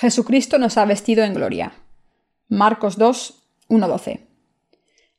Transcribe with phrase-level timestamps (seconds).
[0.00, 1.74] Jesucristo nos ha vestido en gloria.
[2.48, 4.20] Marcos 2, 1-12.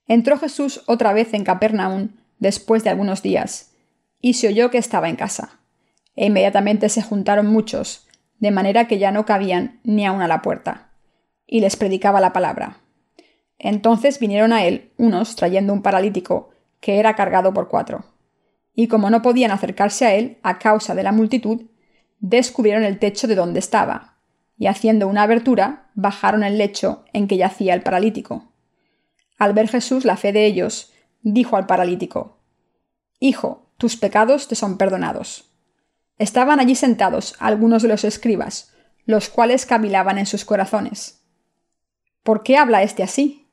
[0.08, 3.76] Entró Jesús otra vez en Capernaum después de algunos días,
[4.22, 5.60] y se oyó que estaba en casa.
[6.16, 8.08] E inmediatamente se juntaron muchos,
[8.40, 10.90] de manera que ya no cabían ni aun a la puerta,
[11.46, 12.78] y les predicaba la palabra.
[13.60, 18.06] Entonces vinieron a él unos trayendo un paralítico, que era cargado por cuatro.
[18.74, 21.68] Y como no podían acercarse a él a causa de la multitud,
[22.18, 24.11] descubrieron el techo de donde estaba,
[24.62, 28.54] y haciendo una abertura, bajaron el lecho en que yacía el paralítico.
[29.40, 30.94] Al ver Jesús la fe de ellos,
[31.24, 32.38] dijo al paralítico,
[33.20, 35.52] Hijo, tus pecados te son perdonados.
[36.20, 38.72] Estaban allí sentados algunos de los escribas,
[39.06, 41.24] los cuales cavilaban en sus corazones.
[42.22, 43.50] ¿Por qué habla éste así?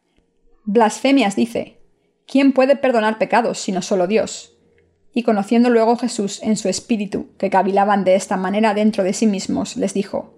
[0.66, 1.80] Blasfemias dice.
[2.26, 4.58] ¿Quién puede perdonar pecados sino solo Dios?
[5.14, 9.26] Y conociendo luego Jesús en su espíritu, que cavilaban de esta manera dentro de sí
[9.26, 10.37] mismos, les dijo,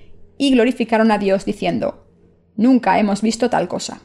[0.41, 2.07] y glorificaron a Dios diciendo,
[2.55, 4.01] Nunca hemos visto tal cosa.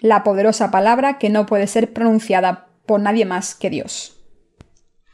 [0.00, 4.20] La poderosa palabra que no puede ser pronunciada por nadie más que Dios.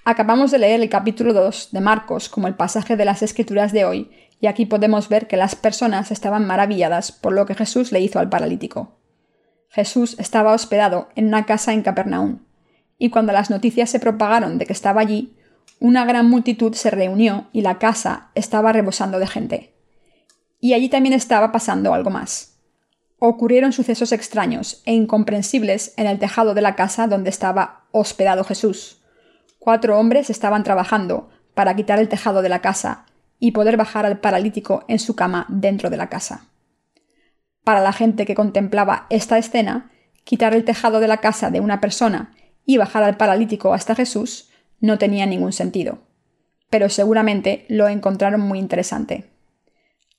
[0.06, 3.84] Acabamos de leer el capítulo 2 de Marcos como el pasaje de las escrituras de
[3.84, 8.00] hoy, y aquí podemos ver que las personas estaban maravilladas por lo que Jesús le
[8.00, 8.96] hizo al paralítico.
[9.68, 12.46] Jesús estaba hospedado en una casa en Capernaum,
[12.96, 15.36] y cuando las noticias se propagaron de que estaba allí,
[15.80, 19.74] una gran multitud se reunió y la casa estaba rebosando de gente.
[20.61, 22.58] Y allí también estaba pasando algo más.
[23.20, 29.00] Ocurrieron sucesos extraños e incomprensibles en el tejado de la casa donde estaba hospedado Jesús.
[29.58, 33.06] Cuatro hombres estaban trabajando para quitar el tejado de la casa
[33.40, 36.46] y poder bajar al paralítico en su cama dentro de la casa.
[37.64, 39.90] Para la gente que contemplaba esta escena,
[40.24, 42.34] quitar el tejado de la casa de una persona
[42.64, 44.48] y bajar al paralítico hasta Jesús
[44.80, 45.98] no tenía ningún sentido,
[46.70, 49.24] pero seguramente lo encontraron muy interesante.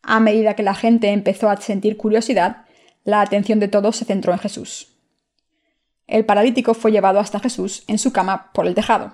[0.01, 2.65] A medida que la gente empezó a sentir curiosidad,
[3.03, 4.95] la atención de todos se centró en Jesús.
[6.07, 9.13] El paralítico fue llevado hasta Jesús en su cama por el tejado.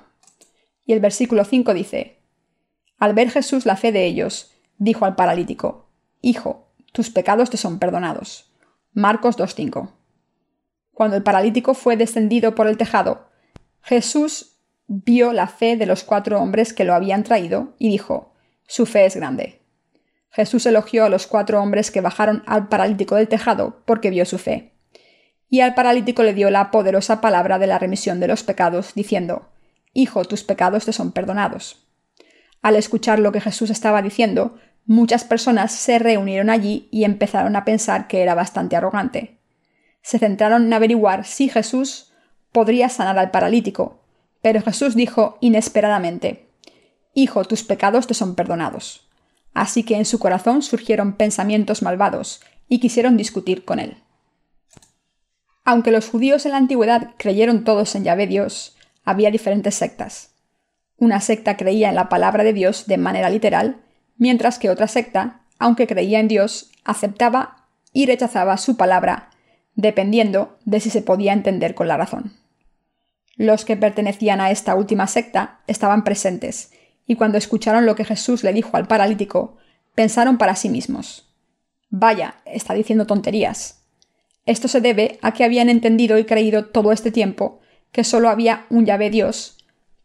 [0.85, 2.19] Y el versículo 5 dice,
[2.97, 5.89] Al ver Jesús la fe de ellos, dijo al paralítico,
[6.21, 8.51] Hijo, tus pecados te son perdonados.
[8.93, 9.91] Marcos 2.5.
[10.93, 13.27] Cuando el paralítico fue descendido por el tejado,
[13.81, 14.54] Jesús
[14.87, 18.33] vio la fe de los cuatro hombres que lo habían traído y dijo,
[18.67, 19.61] Su fe es grande.
[20.31, 24.37] Jesús elogió a los cuatro hombres que bajaron al paralítico del tejado porque vio su
[24.37, 24.73] fe.
[25.49, 29.49] Y al paralítico le dio la poderosa palabra de la remisión de los pecados, diciendo,
[29.93, 31.87] Hijo, tus pecados te son perdonados.
[32.61, 37.63] Al escuchar lo que Jesús estaba diciendo, muchas personas se reunieron allí y empezaron a
[37.63, 39.39] pensar que era bastante arrogante.
[40.01, 42.11] Se centraron en averiguar si Jesús
[42.51, 44.04] podría sanar al paralítico,
[44.45, 46.45] pero Jesús dijo inesperadamente,
[47.15, 49.09] Hijo, tus pecados te son perdonados.
[49.55, 53.97] Así que en su corazón surgieron pensamientos malvados, y quisieron discutir con él.
[55.63, 60.35] Aunque los judíos en la antigüedad creyeron todos en Yahvé Dios, había diferentes sectas.
[60.97, 63.77] Una secta creía en la palabra de Dios de manera literal,
[64.15, 69.31] mientras que otra secta, aunque creía en Dios, aceptaba y rechazaba su palabra,
[69.73, 72.44] dependiendo de si se podía entender con la razón.
[73.35, 76.71] Los que pertenecían a esta última secta estaban presentes,
[77.05, 79.57] y cuando escucharon lo que Jesús le dijo al paralítico,
[79.93, 81.33] pensaron para sí mismos.
[81.89, 83.81] Vaya, está diciendo tonterías.
[84.45, 87.59] Esto se debe a que habían entendido y creído todo este tiempo
[87.91, 89.57] que solo había un llave Dios,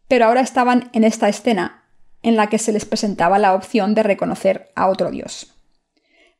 [0.07, 1.83] pero ahora estaban en esta escena
[2.23, 5.53] en la que se les presentaba la opción de reconocer a otro Dios.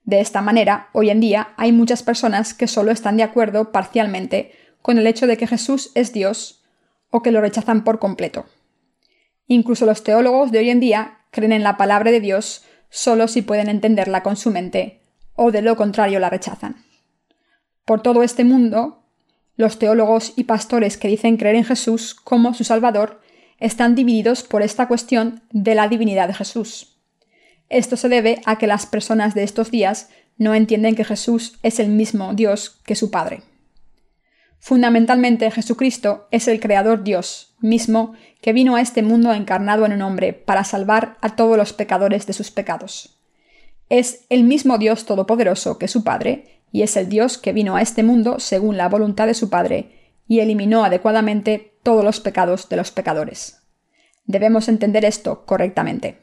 [0.04, 4.52] De esta manera, hoy en día hay muchas personas que solo están de acuerdo parcialmente
[4.82, 6.61] con el hecho de que Jesús es Dios
[7.12, 8.46] o que lo rechazan por completo.
[9.48, 13.42] Incluso los teólogos de hoy en día creen en la palabra de Dios solo si
[13.42, 15.02] pueden entenderla con su mente,
[15.36, 16.84] o de lo contrario la rechazan.
[17.86, 19.04] Por todo este mundo,
[19.56, 23.22] los teólogos y pastores que dicen creer en Jesús como su Salvador
[23.60, 26.98] están divididos por esta cuestión de la divinidad de Jesús.
[27.70, 31.80] Esto se debe a que las personas de estos días no entienden que Jesús es
[31.80, 33.44] el mismo Dios que su Padre.
[34.62, 40.04] Fundamentalmente Jesucristo es el Creador Dios mismo que vino a este mundo encarnado en un
[40.04, 43.20] hombre para salvar a todos los pecadores de sus pecados.
[43.90, 47.82] Es el mismo Dios Todopoderoso que su Padre, y es el Dios que vino a
[47.82, 52.78] este mundo según la voluntad de su Padre, y eliminó adecuadamente todos los pecados de
[52.78, 53.64] los pecadores.
[54.26, 56.20] Debemos entender esto correctamente.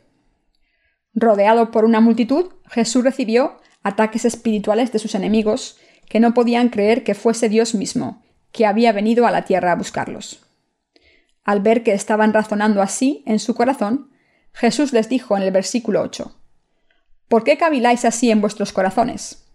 [1.12, 5.76] Rodeado por una multitud, Jesús recibió ataques espirituales de sus enemigos,
[6.08, 8.22] que no podían creer que fuese Dios mismo,
[8.52, 10.44] que había venido a la tierra a buscarlos.
[11.44, 14.10] Al ver que estaban razonando así en su corazón,
[14.52, 16.34] Jesús les dijo en el versículo 8,
[17.28, 19.46] ¿Por qué caviláis así en vuestros corazones?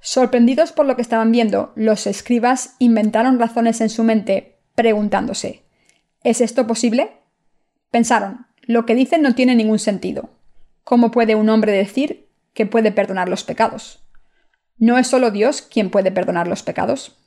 [0.00, 5.64] Sorprendidos por lo que estaban viendo, los escribas inventaron razones en su mente, preguntándose,
[6.24, 7.12] ¿es esto posible?
[7.90, 10.30] Pensaron, lo que dicen no tiene ningún sentido.
[10.84, 14.02] ¿Cómo puede un hombre decir que puede perdonar los pecados?
[14.78, 17.19] ¿No es solo Dios quien puede perdonar los pecados?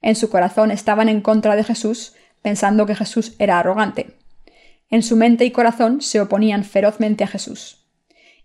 [0.00, 4.18] En su corazón estaban en contra de Jesús, pensando que Jesús era arrogante.
[4.90, 7.86] En su mente y corazón se oponían ferozmente a Jesús.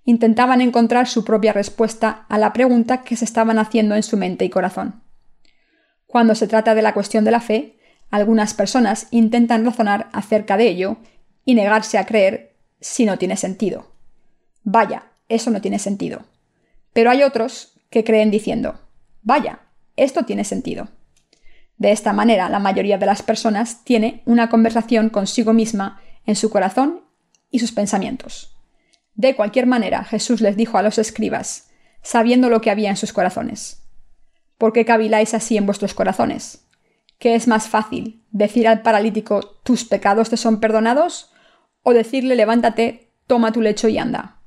[0.03, 4.43] Intentaban encontrar su propia respuesta a la pregunta que se estaban haciendo en su mente
[4.43, 5.03] y corazón.
[6.05, 7.77] Cuando se trata de la cuestión de la fe,
[8.09, 10.97] algunas personas intentan razonar acerca de ello
[11.45, 13.93] y negarse a creer si no tiene sentido.
[14.63, 16.23] Vaya, eso no tiene sentido.
[16.91, 18.79] Pero hay otros que creen diciendo,
[19.21, 19.61] vaya,
[19.95, 20.89] esto tiene sentido.
[21.83, 26.49] De esta manera, la mayoría de las personas tiene una conversación consigo misma en su
[26.49, 27.01] corazón
[27.51, 28.55] y sus pensamientos.
[29.15, 31.71] De cualquier manera, Jesús les dijo a los escribas,
[32.01, 33.83] sabiendo lo que había en sus corazones,
[34.57, 36.65] ¿por qué caviláis así en vuestros corazones?
[37.19, 41.33] ¿Qué es más fácil, decir al paralítico, tus pecados te son perdonados?
[41.81, 44.37] o decirle, levántate, toma tu lecho y anda?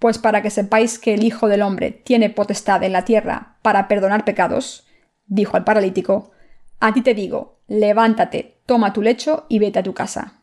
[0.00, 3.86] Pues para que sepáis que el Hijo del Hombre tiene potestad en la tierra para
[3.86, 4.88] perdonar pecados,
[5.28, 6.32] dijo al paralítico,
[6.80, 10.42] a ti te digo, levántate, toma tu lecho y vete a tu casa.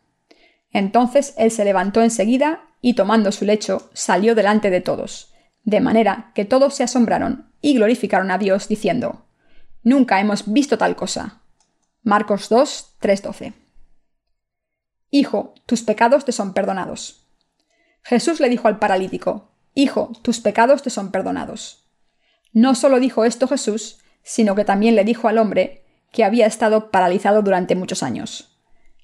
[0.70, 5.32] Entonces él se levantó enseguida y tomando su lecho salió delante de todos,
[5.64, 9.26] de manera que todos se asombraron y glorificaron a Dios diciendo,
[9.84, 11.42] Nunca hemos visto tal cosa.
[12.02, 13.54] Marcos 2, 3:12.
[15.10, 17.26] Hijo, tus pecados te son perdonados.
[18.02, 21.88] Jesús le dijo al paralítico, Hijo, tus pecados te son perdonados.
[22.52, 25.81] No solo dijo esto Jesús, sino que también le dijo al hombre
[26.12, 28.56] que había estado paralizado durante muchos años.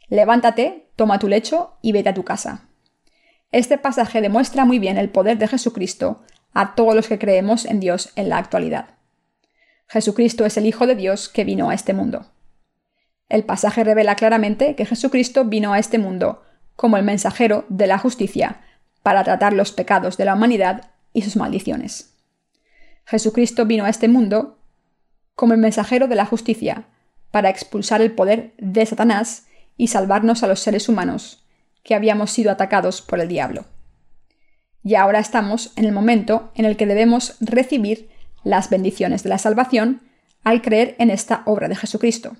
[0.08, 2.68] Levántate, toma tu lecho y vete a tu casa.
[3.50, 6.22] Este pasaje demuestra muy bien el poder de Jesucristo
[6.52, 8.90] a todos los que creemos en Dios en la actualidad.
[9.88, 12.26] Jesucristo es el Hijo de Dios que vino a este mundo.
[13.28, 16.42] El pasaje revela claramente que Jesucristo vino a este mundo
[16.76, 18.60] como el mensajero de la justicia
[19.02, 22.14] para tratar los pecados de la humanidad y sus maldiciones.
[23.06, 24.58] Jesucristo vino a este mundo
[25.34, 26.88] como el mensajero de la justicia,
[27.30, 29.46] para expulsar el poder de Satanás
[29.76, 31.44] y salvarnos a los seres humanos,
[31.82, 33.64] que habíamos sido atacados por el diablo.
[34.82, 38.10] Y ahora estamos en el momento en el que debemos recibir
[38.44, 40.02] las bendiciones de la salvación
[40.44, 42.36] al creer en esta obra de Jesucristo.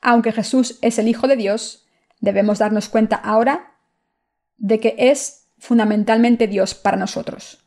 [0.00, 1.86] Aunque Jesús es el Hijo de Dios,
[2.20, 3.78] debemos darnos cuenta ahora
[4.58, 7.64] de que es fundamentalmente Dios para nosotros.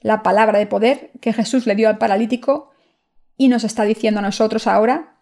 [0.00, 2.73] La palabra de poder que Jesús le dio al paralítico
[3.36, 5.18] y nos está diciendo a nosotros ahora,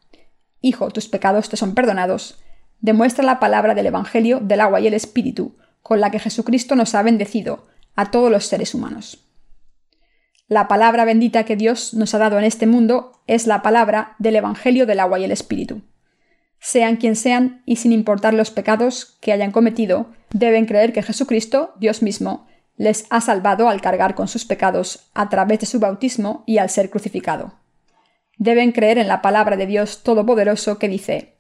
[0.61, 2.39] Hijo, tus pecados te son perdonados,
[2.81, 6.95] demuestra la palabra del Evangelio del agua y el Espíritu, con la que Jesucristo nos
[6.95, 7.67] ha bendecido
[7.97, 9.27] a todos los seres humanos.
[10.47, 14.37] La palabra bendita que Dios nos ha dado en este mundo es la palabra del
[14.37, 15.83] Evangelio del agua y el Espíritu
[16.63, 21.75] sean quien sean y sin importar los pecados que hayan cometido, deben creer que Jesucristo,
[21.81, 26.45] Dios mismo, les ha salvado al cargar con sus pecados a través de su bautismo
[26.47, 27.59] y al ser crucificado.
[28.43, 31.37] Deben creer en la palabra de Dios Todopoderoso que dice,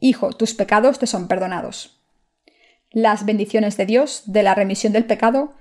[0.00, 1.98] Hijo, tus pecados te son perdonados.
[2.90, 5.54] Las bendiciones de Dios, de la remisión del pecado,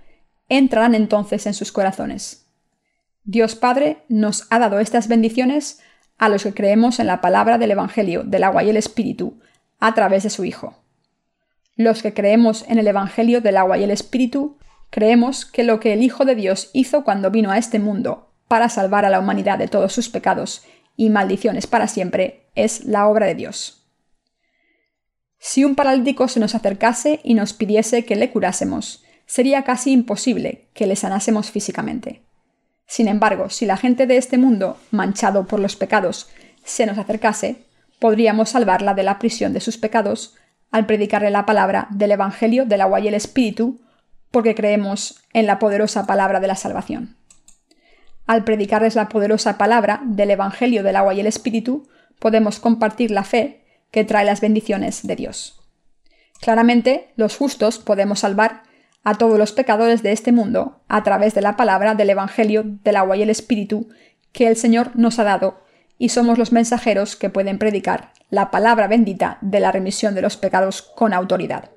[0.49, 2.45] entrarán entonces en sus corazones.
[3.23, 5.79] Dios Padre nos ha dado estas bendiciones
[6.17, 9.39] a los que creemos en la palabra del Evangelio del agua y el Espíritu
[9.79, 10.83] a través de su Hijo.
[11.77, 14.57] Los que creemos en el Evangelio del agua y el Espíritu,
[14.89, 18.67] creemos que lo que el Hijo de Dios hizo cuando vino a este mundo para
[18.67, 23.25] salvar a la humanidad de todos sus pecados y maldiciones para siempre es la obra
[23.25, 23.87] de Dios.
[25.39, 30.67] Si un paralítico se nos acercase y nos pidiese que le curásemos, sería casi imposible
[30.73, 32.21] que le sanásemos físicamente.
[32.85, 36.29] Sin embargo, si la gente de este mundo, manchado por los pecados,
[36.63, 37.63] se nos acercase,
[37.99, 40.35] podríamos salvarla de la prisión de sus pecados
[40.71, 43.79] al predicarle la palabra del Evangelio del agua y el Espíritu,
[44.29, 47.17] porque creemos en la poderosa palabra de la salvación.
[48.27, 51.87] Al predicarles la poderosa palabra del Evangelio del agua y el Espíritu,
[52.19, 55.61] podemos compartir la fe que trae las bendiciones de Dios.
[56.39, 58.63] Claramente, los justos podemos salvar
[59.03, 62.95] a todos los pecadores de este mundo a través de la palabra del Evangelio del
[62.95, 63.89] agua y el Espíritu
[64.31, 65.61] que el Señor nos ha dado,
[65.97, 70.37] y somos los mensajeros que pueden predicar la palabra bendita de la remisión de los
[70.37, 71.69] pecados con autoridad.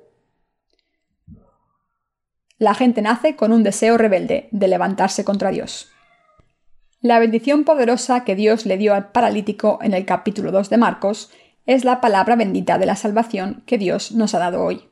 [2.57, 5.91] La gente nace con un deseo rebelde de levantarse contra Dios.
[7.05, 11.29] La bendición poderosa que Dios le dio al paralítico en el capítulo 2 de Marcos
[11.67, 14.89] es la palabra bendita de la salvación que Dios nos ha dado hoy.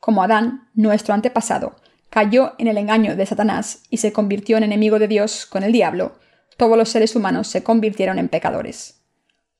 [0.00, 1.76] Como Adán, nuestro antepasado,
[2.08, 5.72] cayó en el engaño de Satanás y se convirtió en enemigo de Dios con el
[5.72, 6.18] diablo,
[6.56, 9.02] todos los seres humanos se convirtieron en pecadores.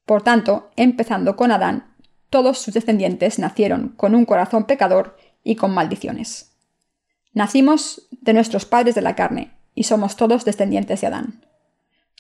[0.07, 1.95] Por tanto, empezando con Adán,
[2.31, 6.51] todos sus descendientes nacieron con un corazón pecador y con maldiciones.
[7.35, 11.45] Nacimos de nuestros padres de la carne, y somos todos descendientes de Adán.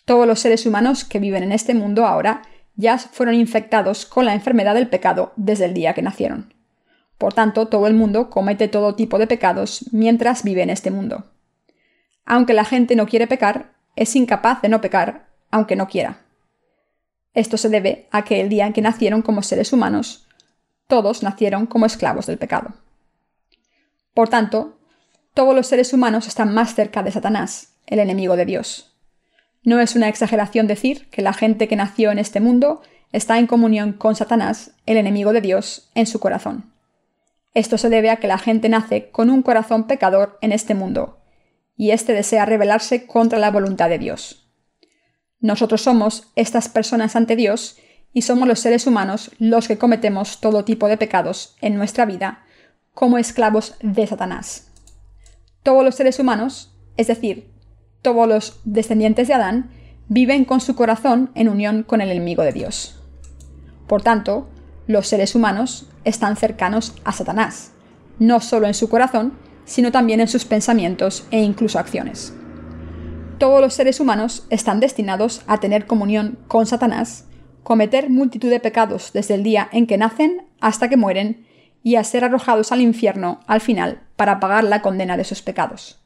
[0.08, 2.40] Todos los seres humanos que viven en este mundo ahora
[2.76, 6.54] ya fueron infectados con la enfermedad del pecado desde el día que nacieron.
[7.18, 11.26] Por tanto, todo el mundo comete todo tipo de pecados mientras vive en este mundo.
[12.24, 16.22] Aunque la gente no quiere pecar, es incapaz de no pecar, aunque no quiera.
[17.34, 20.26] Esto se debe a que el día en que nacieron como seres humanos,
[20.86, 22.72] todos nacieron como esclavos del pecado.
[24.14, 24.78] Por tanto,
[25.34, 28.94] todos los seres humanos están más cerca de Satanás, el enemigo de Dios.
[29.68, 32.80] No es una exageración decir que la gente que nació en este mundo
[33.12, 36.72] está en comunión con Satanás, el enemigo de Dios, en su corazón.
[37.52, 41.18] Esto se debe a que la gente nace con un corazón pecador en este mundo,
[41.76, 44.48] y éste desea rebelarse contra la voluntad de Dios.
[45.38, 47.76] Nosotros somos estas personas ante Dios
[48.14, 52.42] y somos los seres humanos los que cometemos todo tipo de pecados en nuestra vida
[52.94, 54.72] como esclavos de Satanás.
[55.62, 57.57] Todos los seres humanos, es decir,
[58.02, 59.70] todos los descendientes de Adán,
[60.08, 63.00] viven con su corazón en unión con el enemigo de Dios.
[63.86, 64.48] Por tanto,
[64.86, 67.72] los seres humanos están cercanos a Satanás,
[68.18, 72.32] no solo en su corazón, sino también en sus pensamientos e incluso acciones.
[73.38, 77.26] Todos los seres humanos están destinados a tener comunión con Satanás,
[77.62, 81.46] cometer multitud de pecados desde el día en que nacen hasta que mueren
[81.82, 85.97] y a ser arrojados al infierno al final para pagar la condena de sus pecados.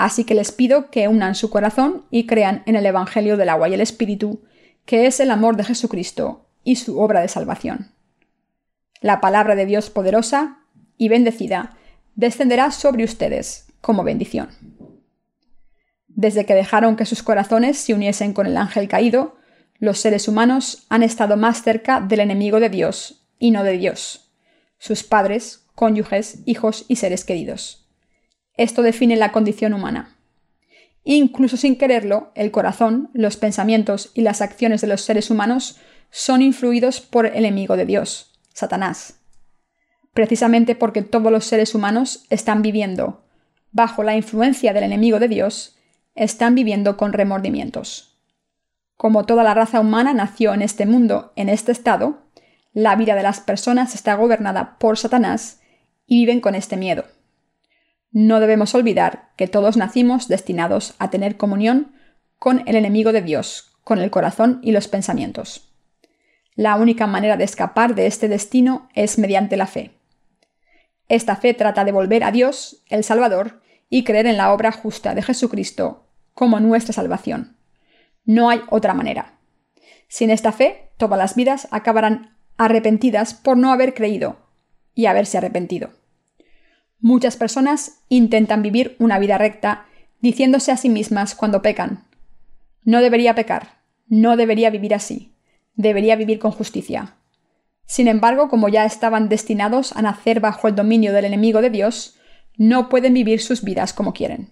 [0.00, 3.68] Así que les pido que unan su corazón y crean en el Evangelio del agua
[3.68, 4.40] y el Espíritu,
[4.86, 7.92] que es el amor de Jesucristo y su obra de salvación.
[9.02, 10.60] La palabra de Dios poderosa
[10.96, 11.76] y bendecida
[12.14, 14.48] descenderá sobre ustedes como bendición.
[16.08, 19.36] Desde que dejaron que sus corazones se uniesen con el ángel caído,
[19.80, 24.32] los seres humanos han estado más cerca del enemigo de Dios y no de Dios,
[24.78, 27.79] sus padres, cónyuges, hijos y seres queridos.
[28.60, 30.18] Esto define la condición humana.
[31.02, 35.78] Incluso sin quererlo, el corazón, los pensamientos y las acciones de los seres humanos
[36.10, 39.18] son influidos por el enemigo de Dios, Satanás.
[40.12, 43.24] Precisamente porque todos los seres humanos están viviendo
[43.72, 45.78] bajo la influencia del enemigo de Dios,
[46.14, 48.20] están viviendo con remordimientos.
[48.94, 52.26] Como toda la raza humana nació en este mundo, en este estado,
[52.74, 55.62] la vida de las personas está gobernada por Satanás
[56.04, 57.06] y viven con este miedo.
[58.12, 61.92] No debemos olvidar que todos nacimos destinados a tener comunión
[62.38, 65.72] con el enemigo de Dios, con el corazón y los pensamientos.
[66.56, 69.92] La única manera de escapar de este destino es mediante la fe.
[71.08, 75.14] Esta fe trata de volver a Dios, el Salvador, y creer en la obra justa
[75.14, 77.56] de Jesucristo como nuestra salvación.
[78.24, 79.38] No hay otra manera.
[80.08, 84.36] Sin esta fe, todas las vidas acabarán arrepentidas por no haber creído
[84.94, 85.99] y haberse arrepentido.
[87.00, 89.86] Muchas personas intentan vivir una vida recta
[90.20, 92.04] diciéndose a sí mismas cuando pecan,
[92.84, 93.78] no debería pecar,
[94.08, 95.32] no debería vivir así,
[95.74, 97.16] debería vivir con justicia.
[97.86, 102.18] Sin embargo, como ya estaban destinados a nacer bajo el dominio del enemigo de Dios,
[102.56, 104.50] no pueden vivir sus vidas como quieren.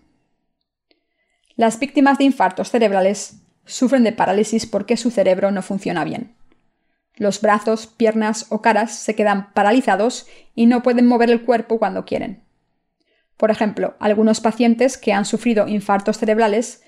[1.55, 6.38] Las víctimas de infartos cerebrales sufren de parálisis porque su cerebro no funciona bien.
[7.19, 12.05] Los brazos, piernas o caras se quedan paralizados y no pueden mover el cuerpo cuando
[12.05, 12.45] quieren.
[13.37, 16.83] Por ejemplo, algunos pacientes que han sufrido infartos cerebrales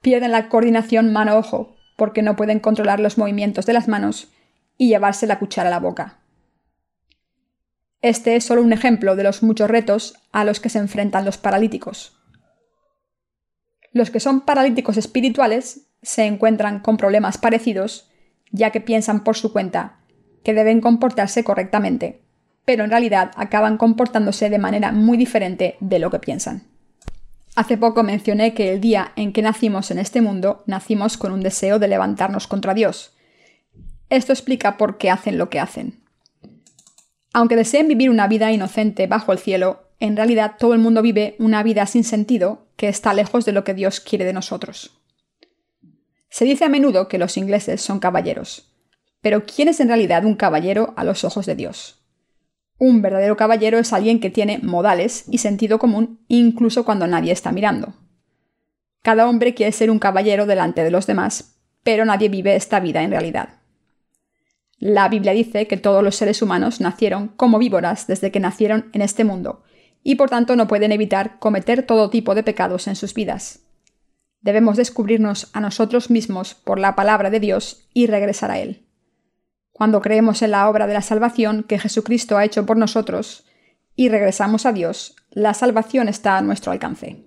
[0.00, 4.28] pierden la coordinación mano-ojo porque no pueden controlar los movimientos de las manos
[4.78, 6.18] y llevarse la cuchara a la boca.
[8.02, 11.38] Este es solo un ejemplo de los muchos retos a los que se enfrentan los
[11.38, 12.18] paralíticos.
[13.92, 18.10] Los que son paralíticos espirituales se encuentran con problemas parecidos,
[18.56, 19.98] ya que piensan por su cuenta
[20.42, 22.22] que deben comportarse correctamente,
[22.64, 26.64] pero en realidad acaban comportándose de manera muy diferente de lo que piensan.
[27.56, 31.40] Hace poco mencioné que el día en que nacimos en este mundo, nacimos con un
[31.40, 33.12] deseo de levantarnos contra Dios.
[34.08, 36.00] Esto explica por qué hacen lo que hacen.
[37.32, 41.34] Aunque deseen vivir una vida inocente bajo el cielo, en realidad todo el mundo vive
[41.38, 44.96] una vida sin sentido que está lejos de lo que Dios quiere de nosotros.
[46.36, 48.70] Se dice a menudo que los ingleses son caballeros,
[49.22, 52.04] pero ¿quién es en realidad un caballero a los ojos de Dios?
[52.76, 57.52] Un verdadero caballero es alguien que tiene modales y sentido común incluso cuando nadie está
[57.52, 57.94] mirando.
[59.00, 63.02] Cada hombre quiere ser un caballero delante de los demás, pero nadie vive esta vida
[63.02, 63.60] en realidad.
[64.78, 69.00] La Biblia dice que todos los seres humanos nacieron como víboras desde que nacieron en
[69.00, 69.62] este mundo,
[70.02, 73.65] y por tanto no pueden evitar cometer todo tipo de pecados en sus vidas.
[74.46, 78.86] Debemos descubrirnos a nosotros mismos por la palabra de Dios y regresar a Él.
[79.72, 83.44] Cuando creemos en la obra de la salvación que Jesucristo ha hecho por nosotros
[83.96, 87.24] y regresamos a Dios, la salvación está a nuestro alcance.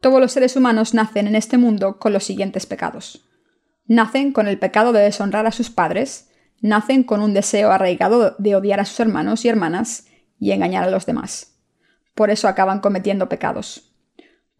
[0.00, 3.28] Todos los seres humanos nacen en este mundo con los siguientes pecados.
[3.88, 8.54] Nacen con el pecado de deshonrar a sus padres, nacen con un deseo arraigado de
[8.54, 10.06] odiar a sus hermanos y hermanas
[10.38, 11.56] y engañar a los demás.
[12.14, 13.93] Por eso acaban cometiendo pecados.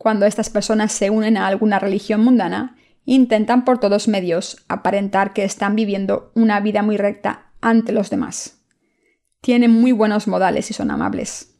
[0.04, 5.44] Cuando estas personas se unen a alguna religión mundana, intentan por todos medios aparentar que
[5.44, 8.58] están viviendo una vida muy recta ante los demás.
[9.40, 11.54] Tienen muy buenos modales y son amables.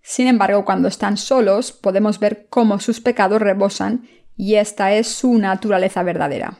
[0.00, 5.36] Sin embargo, cuando están solos podemos ver cómo sus pecados rebosan y esta es su
[5.36, 6.56] naturaleza verdadera.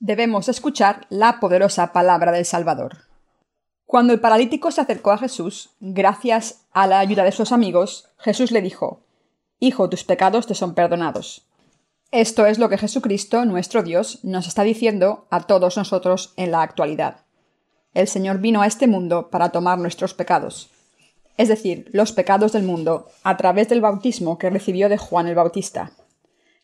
[0.00, 3.04] Debemos escuchar la poderosa palabra del Salvador.
[3.86, 8.50] Cuando el paralítico se acercó a Jesús, gracias a la ayuda de sus amigos, Jesús
[8.50, 9.04] le dijo,
[9.62, 11.46] Hijo, tus pecados te son perdonados.
[12.10, 16.62] Esto es lo que Jesucristo, nuestro Dios, nos está diciendo a todos nosotros en la
[16.62, 17.26] actualidad.
[17.92, 20.70] El Señor vino a este mundo para tomar nuestros pecados,
[21.36, 25.34] es decir, los pecados del mundo, a través del bautismo que recibió de Juan el
[25.34, 25.92] Bautista.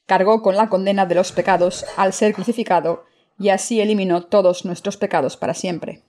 [0.06, 3.04] Cargó con la condena de los pecados al ser crucificado
[3.38, 6.02] y así eliminó todos nuestros pecados para siempre.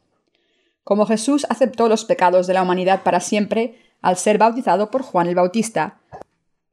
[0.85, 5.27] Como Jesús aceptó los pecados de la humanidad para siempre al ser bautizado por Juan
[5.27, 5.99] el Bautista,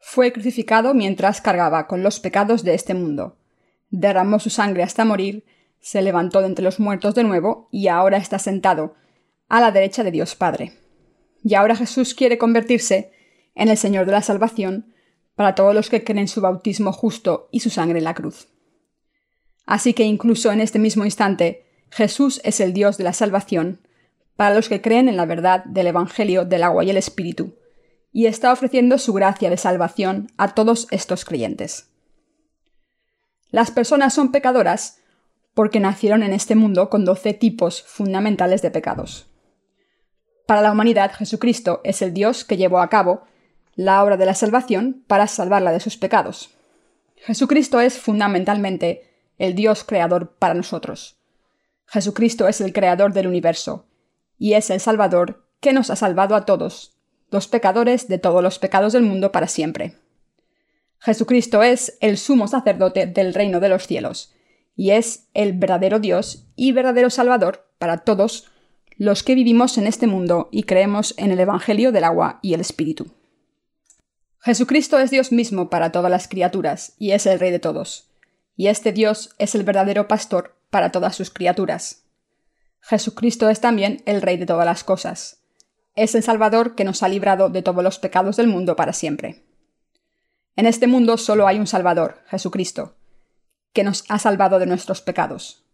[0.06, 3.38] fue crucificado mientras cargaba con los pecados de este mundo.
[3.88, 5.46] Derramó su sangre hasta morir,
[5.80, 8.94] se levantó de entre los muertos de nuevo y ahora está sentado
[9.48, 10.74] a la derecha de Dios Padre.
[11.42, 13.12] Y ahora Jesús quiere convertirse
[13.54, 14.94] en el Señor de la salvación
[15.36, 18.48] para todos los que creen en su bautismo justo y su sangre en la cruz.
[19.64, 23.80] Así que incluso en este mismo instante, Jesús es el Dios de la salvación
[24.36, 27.54] para los que creen en la verdad del Evangelio del agua y el Espíritu,
[28.14, 31.90] y está ofreciendo su gracia de salvación a todos estos creyentes.
[33.50, 35.00] Las personas son pecadoras
[35.52, 39.26] porque nacieron en este mundo con doce tipos fundamentales de pecados.
[40.46, 43.24] Para la humanidad, Jesucristo es el Dios que llevó a cabo
[43.74, 46.54] la obra de la salvación para salvarla de sus pecados.
[47.16, 51.18] Jesucristo es fundamentalmente el Dios creador para nosotros.
[51.86, 53.86] Jesucristo es el creador del universo,
[54.38, 56.93] y es el Salvador que nos ha salvado a todos
[57.34, 59.96] los pecadores de todos los pecados del mundo para siempre.
[61.00, 64.32] Jesucristo es el sumo sacerdote del reino de los cielos,
[64.76, 68.46] y es el verdadero Dios y verdadero Salvador para todos
[68.98, 72.60] los que vivimos en este mundo y creemos en el Evangelio del agua y el
[72.60, 73.10] Espíritu.
[74.38, 78.12] Jesucristo es Dios mismo para todas las criaturas, y es el Rey de todos,
[78.54, 82.04] y este Dios es el verdadero pastor para todas sus criaturas.
[82.78, 85.43] Jesucristo es también el Rey de todas las cosas,
[85.94, 89.44] es el Salvador que nos ha librado de todos los pecados del mundo para siempre.
[90.56, 92.96] En este mundo solo hay un Salvador, Jesucristo,
[93.72, 95.64] que nos ha salvado de nuestros pecados.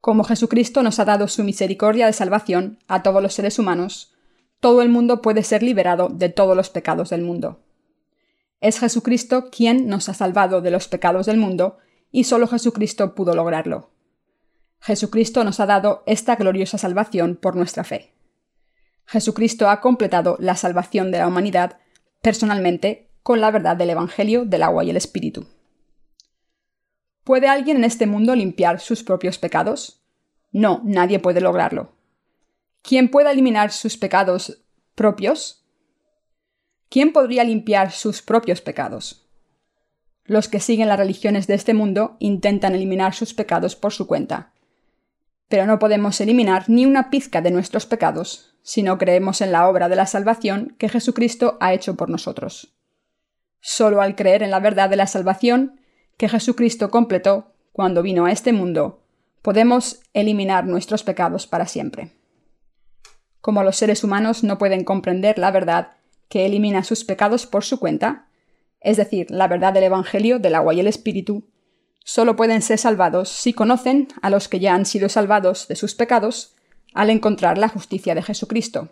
[0.00, 4.14] Como Jesucristo nos ha dado su misericordia de salvación a todos los seres humanos,
[4.60, 7.60] todo el mundo puede ser liberado de todos los pecados del mundo.
[8.60, 11.78] Es Jesucristo quien nos ha salvado de los pecados del mundo
[12.10, 13.90] y solo Jesucristo pudo lograrlo.
[14.80, 18.17] Jesucristo nos ha dado esta gloriosa salvación por nuestra fe.
[19.08, 21.78] Jesucristo ha completado la salvación de la humanidad
[22.20, 25.46] personalmente con la verdad del Evangelio del agua y el Espíritu.
[27.24, 30.02] ¿Puede alguien en este mundo limpiar sus propios pecados?
[30.52, 31.96] No, nadie puede lograrlo.
[32.82, 34.62] ¿Quién puede eliminar sus pecados
[34.94, 35.64] propios?
[36.90, 39.26] ¿Quién podría limpiar sus propios pecados?
[40.24, 44.52] Los que siguen las religiones de este mundo intentan eliminar sus pecados por su cuenta.
[45.48, 49.66] Pero no podemos eliminar ni una pizca de nuestros pecados si no creemos en la
[49.66, 52.76] obra de la salvación que Jesucristo ha hecho por nosotros.
[53.60, 55.80] Solo al creer en la verdad de la salvación
[56.18, 59.06] que Jesucristo completó cuando vino a este mundo,
[59.40, 62.12] podemos eliminar nuestros pecados para siempre.
[63.40, 65.92] Como los seres humanos no pueden comprender la verdad
[66.28, 68.28] que elimina sus pecados por su cuenta,
[68.82, 71.48] es decir, la verdad del Evangelio del agua y el Espíritu,
[72.04, 75.94] solo pueden ser salvados si conocen a los que ya han sido salvados de sus
[75.94, 76.57] pecados
[76.94, 78.88] al encontrar la justicia de Jesucristo.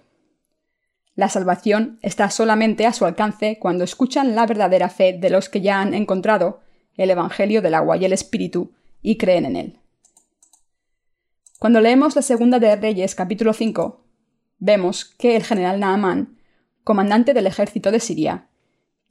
[1.14, 5.62] La salvación está solamente a su alcance cuando escuchan la verdadera fe de los que
[5.62, 6.60] ya han encontrado
[6.94, 9.80] el Evangelio del agua y el Espíritu y creen en él.
[11.58, 14.04] Cuando leemos la segunda de Reyes capítulo 5,
[14.58, 16.38] vemos que el general Naamán,
[16.84, 18.48] comandante del ejército de Siria,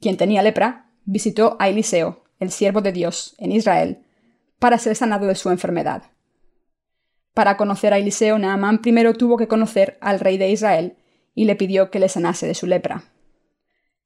[0.00, 4.04] quien tenía lepra, visitó a Eliseo, el siervo de Dios, en Israel,
[4.58, 6.04] para ser sanado de su enfermedad.
[7.36, 10.96] Para conocer a Eliseo, Naamán primero tuvo que conocer al rey de Israel
[11.34, 13.12] y le pidió que le sanase de su lepra.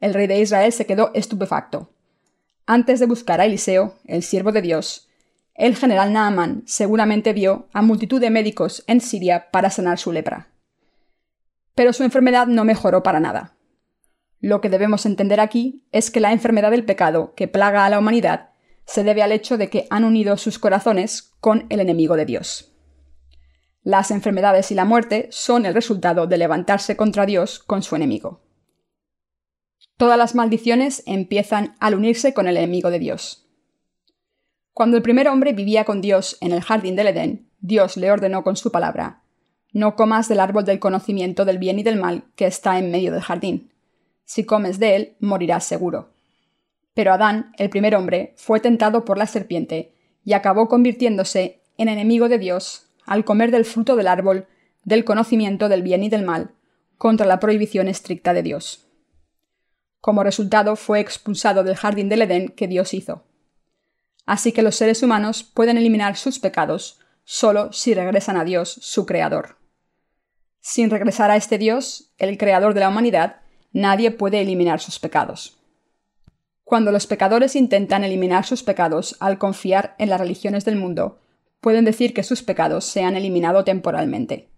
[0.01, 1.95] El rey de Israel se quedó estupefacto.
[2.67, 5.09] Antes de buscar a Eliseo, el siervo de Dios,
[5.55, 10.49] el general Naamán seguramente vio a multitud de médicos en Siria para sanar su lepra.
[11.77, 13.55] Pero su enfermedad no mejoró para nada.
[14.41, 18.01] Lo que debemos entender aquí es que la enfermedad del pecado que plaga a la
[18.01, 18.51] humanidad
[18.87, 22.70] se debe al hecho de que han unido sus corazones con el enemigo de Dios.
[23.83, 28.43] Las enfermedades y la muerte son el resultado de levantarse contra Dios con su enemigo.
[29.97, 33.47] Todas las maldiciones empiezan al unirse con el enemigo de Dios.
[34.75, 38.43] Cuando el primer hombre vivía con Dios en el jardín del Edén, Dios le ordenó
[38.45, 39.23] con su palabra,
[39.73, 43.13] No comas del árbol del conocimiento del bien y del mal que está en medio
[43.13, 43.73] del jardín.
[44.25, 46.13] Si comes de él, morirás seguro.
[46.93, 52.29] Pero Adán, el primer hombre, fue tentado por la serpiente y acabó convirtiéndose en enemigo
[52.29, 54.47] de Dios al comer del fruto del árbol
[54.85, 56.53] del conocimiento del bien y del mal,
[56.97, 58.87] contra la prohibición estricta de Dios.
[60.01, 63.25] Como resultado fue expulsado del jardín del Edén que Dios hizo.
[64.27, 69.07] Así que los seres humanos pueden eliminar sus pecados solo si regresan a Dios, su
[69.07, 69.57] Creador.
[70.61, 73.41] Sin regresar a este Dios, el Creador de la humanidad,
[73.73, 75.59] nadie puede eliminar sus pecados.
[76.63, 81.19] Cuando los pecadores intentan eliminar sus pecados al confiar en las religiones del mundo,
[81.61, 84.51] pueden decir que sus pecados se han eliminado temporalmente.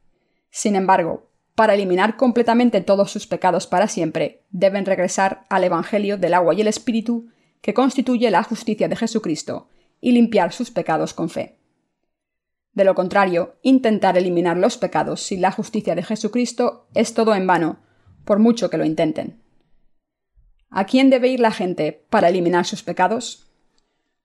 [0.51, 6.35] Sin embargo, para eliminar completamente todos sus pecados para siempre, deben regresar al Evangelio del
[6.35, 7.29] agua y el Espíritu,
[7.61, 9.69] que constituye la justicia de Jesucristo,
[10.01, 11.59] y limpiar sus pecados con fe.
[12.73, 17.47] De lo contrario, intentar eliminar los pecados sin la justicia de Jesucristo es todo en
[17.47, 17.81] vano,
[18.25, 19.43] por mucho que lo intenten.
[20.71, 23.52] ¿A quién debe ir la gente para eliminar sus pecados?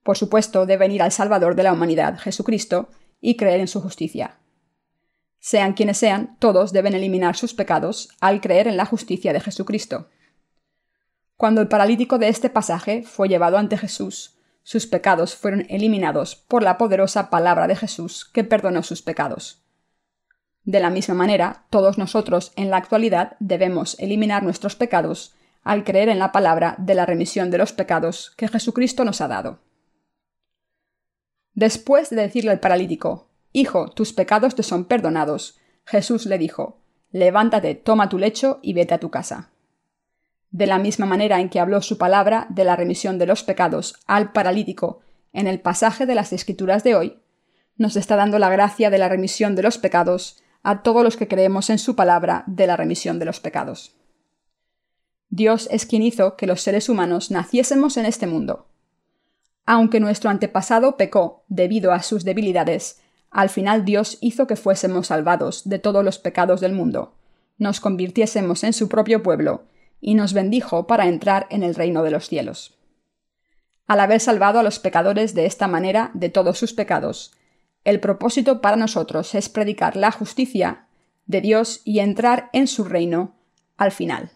[0.02, 2.88] Por supuesto, deben ir al Salvador de la humanidad, Jesucristo,
[3.20, 4.38] y creer en su justicia.
[5.38, 10.08] Sean quienes sean, todos deben eliminar sus pecados al creer en la justicia de Jesucristo.
[11.36, 16.62] Cuando el paralítico de este pasaje fue llevado ante Jesús, sus pecados fueron eliminados por
[16.62, 19.62] la poderosa palabra de Jesús que perdonó sus pecados.
[20.64, 26.08] De la misma manera, todos nosotros en la actualidad debemos eliminar nuestros pecados al creer
[26.08, 29.60] en la palabra de la remisión de los pecados que Jesucristo nos ha dado.
[31.58, 36.78] Después de decirle al paralítico, Hijo, tus pecados te son perdonados, Jesús le dijo,
[37.10, 39.50] Levántate, toma tu lecho y vete a tu casa.
[40.52, 43.96] De la misma manera en que habló su palabra de la remisión de los pecados
[44.06, 45.00] al paralítico
[45.32, 47.18] en el pasaje de las Escrituras de hoy,
[47.76, 51.26] nos está dando la gracia de la remisión de los pecados a todos los que
[51.26, 53.96] creemos en su palabra de la remisión de los pecados.
[55.28, 58.68] Dios es quien hizo que los seres humanos naciésemos en este mundo.
[59.70, 65.68] Aunque nuestro antepasado pecó debido a sus debilidades, al final Dios hizo que fuésemos salvados
[65.68, 67.12] de todos los pecados del mundo,
[67.58, 69.64] nos convirtiésemos en su propio pueblo,
[70.00, 72.78] y nos bendijo para entrar en el reino de los cielos.
[73.86, 77.32] Al haber salvado a los pecadores de esta manera de todos sus pecados,
[77.84, 80.86] el propósito para nosotros es predicar la justicia
[81.26, 83.34] de Dios y entrar en su reino
[83.76, 84.30] al final.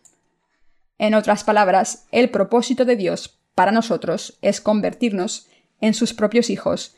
[0.99, 5.49] En otras palabras, el propósito de Dios para nosotros es convertirnos
[5.81, 6.97] en sus propios hijos,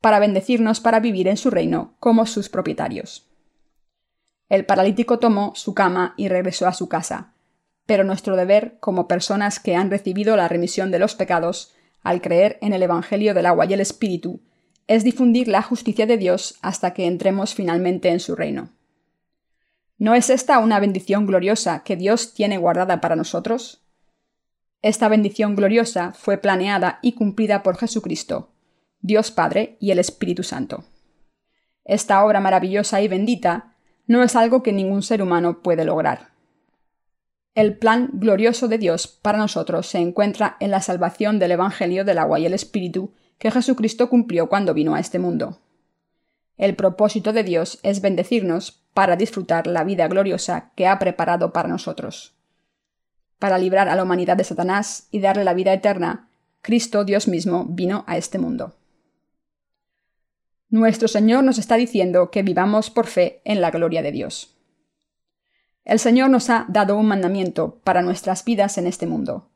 [0.00, 3.28] para bendecirnos para vivir en su reino como sus propietarios.
[4.48, 7.34] El paralítico tomó su cama y regresó a su casa,
[7.86, 12.58] pero nuestro deber como personas que han recibido la remisión de los pecados, al creer
[12.60, 14.40] en el Evangelio del agua y el Espíritu,
[14.86, 18.70] es difundir la justicia de Dios hasta que entremos finalmente en su reino.
[19.98, 23.82] ¿No es esta una bendición gloriosa que Dios tiene guardada para nosotros?
[24.80, 28.52] Esta bendición gloriosa fue planeada y cumplida por Jesucristo,
[29.00, 30.84] Dios Padre y el Espíritu Santo.
[31.84, 33.74] Esta obra maravillosa y bendita
[34.06, 36.28] no es algo que ningún ser humano puede lograr.
[37.54, 42.18] El plan glorioso de Dios para nosotros se encuentra en la salvación del Evangelio del
[42.18, 45.58] agua y el Espíritu que Jesucristo cumplió cuando vino a este mundo.
[46.56, 51.68] El propósito de Dios es bendecirnos para disfrutar la vida gloriosa que ha preparado para
[51.68, 52.37] nosotros.
[53.38, 56.28] Para librar a la humanidad de Satanás y darle la vida eterna,
[56.60, 58.74] Cristo Dios mismo vino a este mundo.
[60.70, 64.54] Nuestro Señor nos está diciendo que vivamos por fe en la gloria de Dios.
[65.84, 69.48] El Señor nos ha dado un mandamiento para nuestras vidas en este mundo.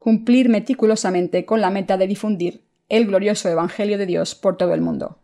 [0.00, 4.80] Cumplir meticulosamente con la meta de difundir el glorioso Evangelio de Dios por todo el
[4.80, 5.18] mundo.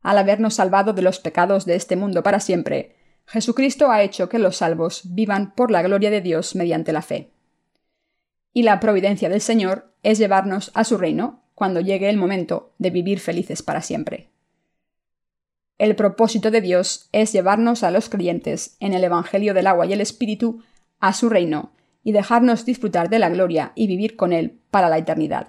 [0.00, 2.94] Al habernos salvado de los pecados de este mundo para siempre,
[3.28, 7.30] Jesucristo ha hecho que los salvos vivan por la gloria de Dios mediante la fe.
[8.54, 12.88] Y la providencia del Señor es llevarnos a su reino cuando llegue el momento de
[12.88, 14.30] vivir felices para siempre.
[15.76, 19.92] El propósito de Dios es llevarnos a los creyentes en el Evangelio del agua y
[19.92, 20.62] el Espíritu
[20.98, 24.96] a su reino y dejarnos disfrutar de la gloria y vivir con Él para la
[24.96, 25.48] eternidad.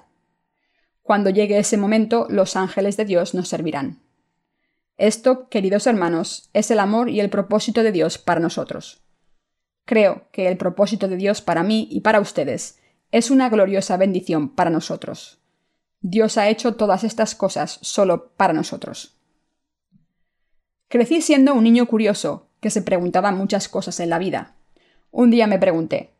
[1.01, 4.01] Cuando llegue ese momento, los ángeles de Dios nos servirán.
[4.99, 9.01] Esto, queridos hermanos, es el amor y el propósito de Dios para nosotros.
[9.85, 14.49] Creo que el propósito de Dios para mí y para ustedes es una gloriosa bendición
[14.49, 15.39] para nosotros.
[16.01, 19.17] Dios ha hecho todas estas cosas solo para nosotros.
[20.89, 24.57] Crecí siendo un niño curioso, que se preguntaba muchas cosas en la vida.
[25.11, 26.11] Un día me pregunté,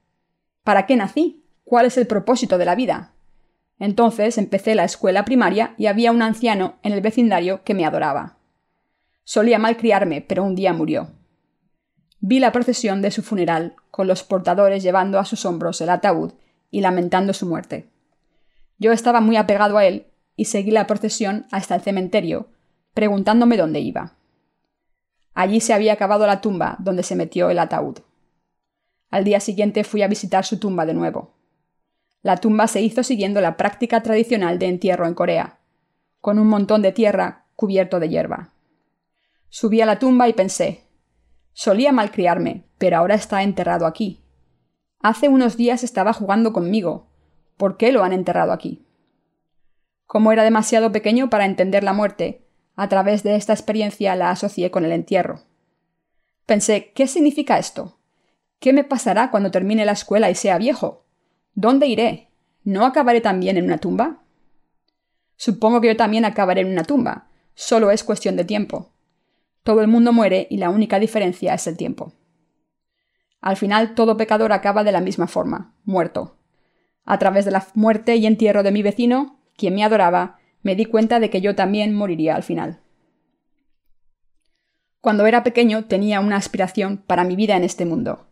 [0.64, 1.44] ¿para qué nací?
[1.66, 3.12] ¿Cuál es el propósito de la vida?
[3.78, 8.39] Entonces empecé la escuela primaria y había un anciano en el vecindario que me adoraba.
[9.32, 11.12] Solía malcriarme, pero un día murió.
[12.20, 16.34] Vi la procesión de su funeral, con los portadores llevando a sus hombros el ataúd
[16.72, 17.92] y lamentando su muerte.
[18.80, 22.48] Yo estaba muy apegado a él y seguí la procesión hasta el cementerio,
[22.96, 24.16] preguntándome dónde iba.
[25.36, 28.00] Allí se había acabado la tumba donde se metió el ataúd.
[29.12, 31.36] Al día siguiente fui a visitar su tumba de nuevo.
[32.24, 35.60] La tumba se hizo siguiendo la práctica tradicional de entierro en Corea,
[36.20, 38.54] con un montón de tierra cubierto de hierba.
[39.50, 40.90] Subí a la tumba y pensé
[41.60, 44.24] solía malcriarme, pero ahora está enterrado aquí.
[45.02, 47.10] Hace unos días estaba jugando conmigo.
[47.58, 48.86] ¿Por qué lo han enterrado aquí?
[50.06, 54.72] Como era demasiado pequeño para entender la muerte, a través de esta experiencia la asocié
[54.72, 55.42] con el entierro.
[56.46, 58.00] Pensé, ¿qué significa esto?
[58.60, 61.04] ¿Qué me pasará cuando termine la escuela y sea viejo?
[61.56, 62.30] ¿Dónde iré?
[62.64, 64.24] ¿No acabaré también en una tumba?
[65.36, 67.28] Supongo que yo también acabaré en una tumba.
[67.54, 68.94] Solo es cuestión de tiempo.
[69.64, 72.14] Todo el mundo muere y la única diferencia es el tiempo.
[73.42, 76.38] Al final todo pecador acaba de la misma forma, muerto.
[77.06, 80.86] A través de la muerte y entierro de mi vecino, quien me adoraba, me di
[80.86, 82.82] cuenta de que yo también moriría al final.
[85.02, 88.28] Cuando era pequeño tenía una aspiración para mi vida en este mundo.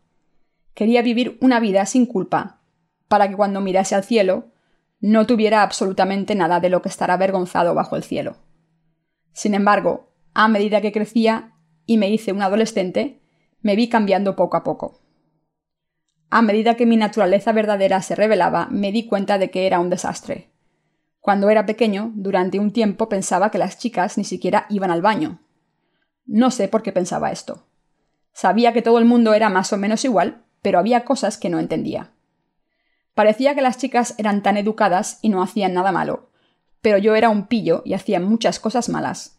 [0.74, 2.62] Quería vivir una vida sin culpa,
[3.08, 4.52] para que cuando mirase al cielo
[5.00, 8.36] no tuviera absolutamente nada de lo que estar avergonzado bajo el cielo.
[9.32, 10.07] Sin embargo,
[10.40, 11.56] a medida que crecía
[11.88, 13.24] y me hice un adolescente,
[13.62, 15.02] me vi cambiando poco a poco.
[16.30, 19.90] A medida que mi naturaleza verdadera se revelaba, me di cuenta de que era un
[19.90, 20.52] desastre.
[21.22, 25.40] Cuando era pequeño, durante un tiempo pensaba que las chicas ni siquiera iban al baño.
[26.28, 27.66] No sé por qué pensaba esto.
[28.32, 31.58] Sabía que todo el mundo era más o menos igual, pero había cosas que no
[31.58, 32.12] entendía.
[33.16, 36.30] Parecía que las chicas eran tan educadas y no hacían nada malo,
[36.82, 39.37] pero yo era un pillo y hacía muchas cosas malas.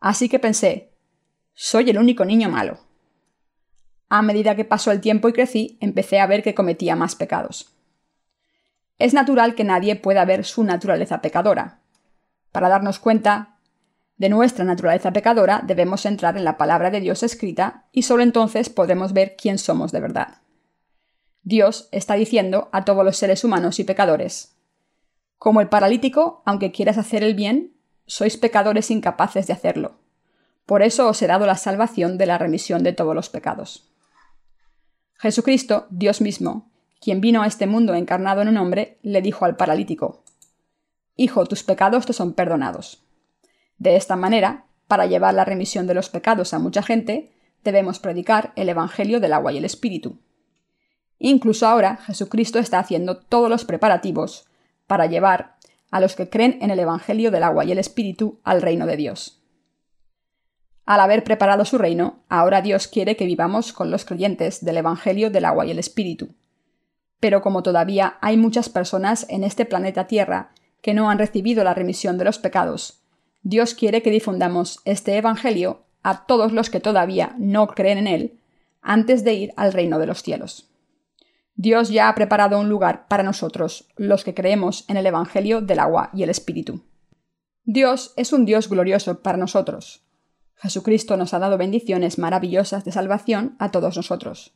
[0.00, 0.90] Así que pensé,
[1.54, 2.78] soy el único niño malo.
[4.08, 7.74] A medida que pasó el tiempo y crecí, empecé a ver que cometía más pecados
[9.00, 11.80] es natural que nadie pueda ver su naturaleza pecadora.
[12.52, 13.56] Para darnos cuenta
[14.18, 18.68] de nuestra naturaleza pecadora debemos entrar en la palabra de Dios escrita y solo entonces
[18.68, 20.42] podremos ver quién somos de verdad.
[21.42, 24.54] Dios está diciendo a todos los seres humanos y pecadores,
[25.38, 27.72] como el paralítico, aunque quieras hacer el bien,
[28.10, 29.92] sois pecadores incapaces de hacerlo.
[30.66, 33.88] Por eso os he dado la salvación de la remisión de todos los pecados.
[35.14, 39.54] Jesucristo, Dios mismo, quien vino a este mundo encarnado en un hombre, le dijo al
[39.54, 40.24] paralítico,
[41.14, 43.04] Hijo, tus pecados te son perdonados.
[43.78, 47.30] De esta manera, para llevar la remisión de los pecados a mucha gente,
[47.62, 50.18] debemos predicar el Evangelio del agua y el Espíritu.
[51.20, 54.48] Incluso ahora Jesucristo está haciendo todos los preparativos
[54.88, 55.59] para llevar
[55.90, 58.96] a los que creen en el Evangelio del agua y el Espíritu al reino de
[58.96, 59.42] Dios.
[60.86, 65.30] Al haber preparado su reino, ahora Dios quiere que vivamos con los creyentes del Evangelio
[65.30, 66.34] del agua y el Espíritu.
[67.20, 71.74] Pero como todavía hay muchas personas en este planeta Tierra que no han recibido la
[71.74, 73.02] remisión de los pecados,
[73.42, 78.40] Dios quiere que difundamos este Evangelio a todos los que todavía no creen en él
[78.82, 80.69] antes de ir al reino de los cielos.
[81.62, 85.80] Dios ya ha preparado un lugar para nosotros, los que creemos en el Evangelio del
[85.80, 86.86] agua y el Espíritu.
[87.64, 90.02] Dios es un Dios glorioso para nosotros.
[90.54, 94.54] Jesucristo nos ha dado bendiciones maravillosas de salvación a todos nosotros.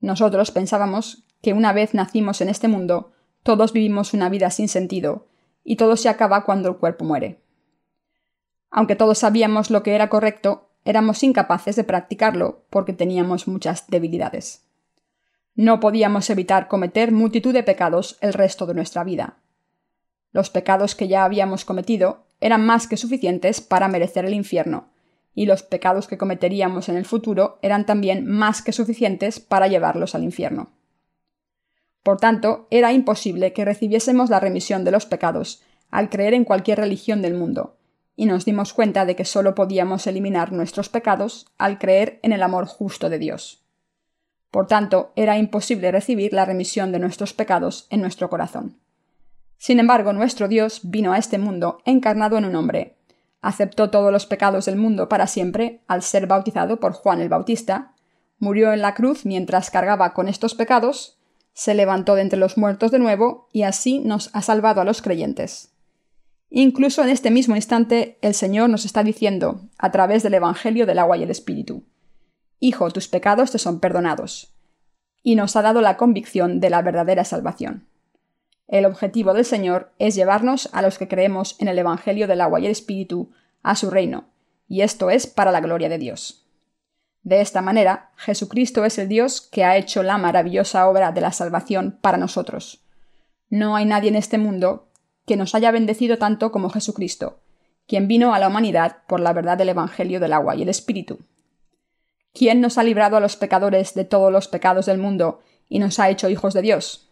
[0.00, 5.26] Nosotros pensábamos que una vez nacimos en este mundo, todos vivimos una vida sin sentido,
[5.62, 7.42] y todo se acaba cuando el cuerpo muere.
[8.70, 14.63] Aunque todos sabíamos lo que era correcto, éramos incapaces de practicarlo porque teníamos muchas debilidades.
[15.56, 19.36] No podíamos evitar cometer multitud de pecados el resto de nuestra vida.
[20.32, 24.88] Los pecados que ya habíamos cometido eran más que suficientes para merecer el infierno,
[25.32, 30.16] y los pecados que cometeríamos en el futuro eran también más que suficientes para llevarlos
[30.16, 30.72] al infierno.
[32.02, 36.78] Por tanto, era imposible que recibiésemos la remisión de los pecados al creer en cualquier
[36.80, 37.76] religión del mundo,
[38.16, 42.42] y nos dimos cuenta de que solo podíamos eliminar nuestros pecados al creer en el
[42.42, 43.63] amor justo de Dios.
[44.54, 48.78] Por tanto, era imposible recibir la remisión de nuestros pecados en nuestro corazón.
[49.58, 52.94] Sin embargo, nuestro Dios vino a este mundo encarnado en un hombre,
[53.40, 57.94] aceptó todos los pecados del mundo para siempre al ser bautizado por Juan el Bautista,
[58.38, 61.18] murió en la cruz mientras cargaba con estos pecados,
[61.52, 65.02] se levantó de entre los muertos de nuevo y así nos ha salvado a los
[65.02, 65.72] creyentes.
[66.48, 71.00] Incluso en este mismo instante el Señor nos está diciendo, a través del Evangelio del
[71.00, 71.82] agua y el Espíritu,
[72.64, 74.54] Hijo, tus pecados te son perdonados,
[75.22, 77.86] y nos ha dado la convicción de la verdadera salvación.
[78.68, 82.60] El objetivo del Señor es llevarnos a los que creemos en el Evangelio del agua
[82.60, 83.30] y el Espíritu
[83.62, 84.30] a su reino,
[84.66, 86.46] y esto es para la gloria de Dios.
[87.22, 91.32] De esta manera, Jesucristo es el Dios que ha hecho la maravillosa obra de la
[91.32, 92.82] salvación para nosotros.
[93.50, 94.88] No hay nadie en este mundo
[95.26, 97.40] que nos haya bendecido tanto como Jesucristo,
[97.86, 101.18] quien vino a la humanidad por la verdad del Evangelio del agua y el Espíritu.
[102.34, 106.00] ¿Quién nos ha librado a los pecadores de todos los pecados del mundo y nos
[106.00, 107.08] ha hecho hijos de Dios?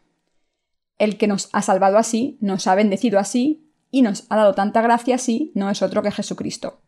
[0.98, 4.82] El que nos ha salvado así, nos ha bendecido así y nos ha dado tanta
[4.82, 6.80] gracia así no es otro que Jesucristo.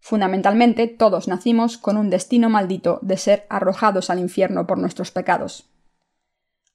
[0.00, 5.68] Fundamentalmente, todos nacimos con un destino maldito de ser arrojados al infierno por nuestros pecados.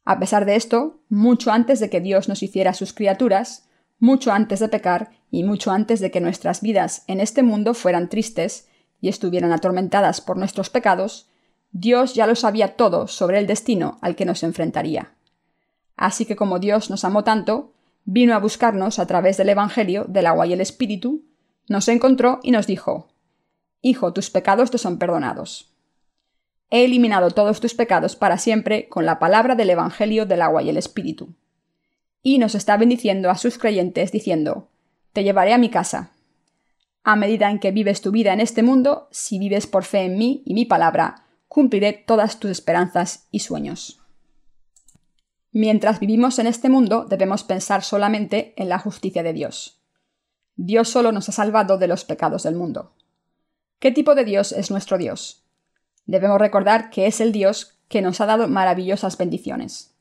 [0.05, 4.59] A pesar de esto, mucho antes de que Dios nos hiciera sus criaturas, mucho antes
[4.59, 8.69] de pecar y mucho antes de que nuestras vidas en este mundo fueran tristes
[9.01, 11.29] y estuvieran atormentadas por nuestros pecados,
[11.71, 15.13] Dios ya lo sabía todo sobre el destino al que nos enfrentaría.
[15.95, 17.73] Así que como Dios nos amó tanto,
[18.05, 21.23] vino a buscarnos a través del Evangelio del agua y el Espíritu,
[21.67, 23.09] nos encontró y nos dijo,
[23.81, 25.73] Hijo, tus pecados te son perdonados.
[26.69, 30.69] He eliminado todos tus pecados para siempre con la palabra del Evangelio del agua y
[30.69, 31.35] el Espíritu.
[32.21, 34.69] Y nos está bendiciendo a sus creyentes diciendo,
[35.13, 36.11] Te llevaré a mi casa.
[37.09, 40.17] A medida en que vives tu vida en este mundo, si vives por fe en
[40.17, 44.01] mí y mi palabra, cumpliré todas tus esperanzas y sueños.
[45.53, 49.79] Mientras vivimos en este mundo, debemos pensar solamente en la justicia de Dios.
[50.57, 52.91] Dios solo nos ha salvado de los pecados del mundo.
[53.79, 55.45] ¿Qué tipo de Dios es nuestro Dios?
[56.07, 59.95] Debemos recordar que es el Dios que nos ha dado maravillosas bendiciones.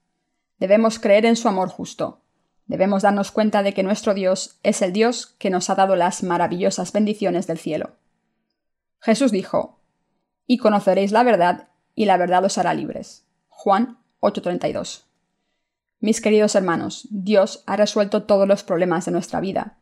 [0.58, 2.22] Debemos creer en su amor justo.
[2.66, 6.22] Debemos darnos cuenta de que nuestro Dios es el Dios que nos ha dado las
[6.22, 7.96] maravillosas bendiciones del cielo.
[9.00, 9.81] Jesús dijo,
[10.46, 13.26] Y conoceréis la verdad, y la verdad os hará libres.
[13.48, 15.05] Juan 8:32.
[16.00, 19.79] Mis queridos hermanos, Dios ha resuelto todos los problemas de nuestra vida,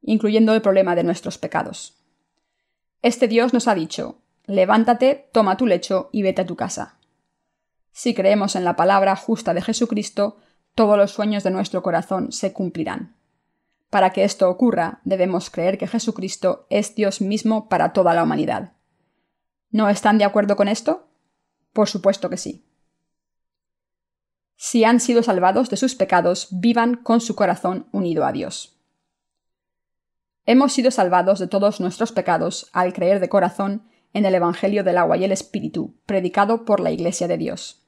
[0.00, 2.02] incluyendo el problema de nuestros pecados.
[3.02, 6.96] Este Dios nos ha dicho, levántate, toma tu lecho y vete a tu casa.
[7.90, 10.38] Si creemos en la palabra justa de Jesucristo,
[10.74, 13.16] todos los sueños de nuestro corazón se cumplirán.
[13.90, 18.72] Para que esto ocurra, debemos creer que Jesucristo es Dios mismo para toda la humanidad.
[19.70, 21.08] ¿No están de acuerdo con esto?
[21.72, 22.66] Por supuesto que sí.
[24.56, 28.78] Si han sido salvados de sus pecados, vivan con su corazón unido a Dios.
[30.46, 34.98] Hemos sido salvados de todos nuestros pecados al creer de corazón en el Evangelio del
[34.98, 37.81] agua y el Espíritu, predicado por la Iglesia de Dios.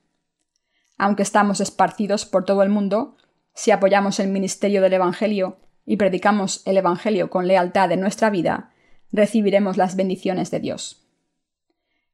[1.05, 3.19] Aunque estamos esparcidos por todo el mundo,
[3.53, 8.73] si apoyamos el ministerio del Evangelio y predicamos el Evangelio con lealtad en nuestra vida,
[9.13, 11.07] recibiremos las bendiciones de Dios.